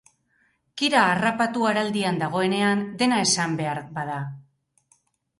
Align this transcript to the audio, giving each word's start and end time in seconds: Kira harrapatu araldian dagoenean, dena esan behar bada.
Kira 0.81 1.01
harrapatu 1.09 1.65
araldian 1.71 2.17
dagoenean, 2.21 2.81
dena 3.01 3.19
esan 3.27 3.53
behar 3.59 3.83
bada. 3.99 4.17